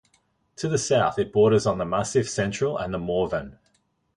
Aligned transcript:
To 0.55 0.67
the 0.67 0.79
south, 0.79 1.19
it 1.19 1.31
borders 1.31 1.67
on 1.67 1.77
the 1.77 1.85
Massif 1.85 2.27
Central 2.27 2.75
and 2.75 2.91
the 2.91 2.97
Morvan. 2.97 3.59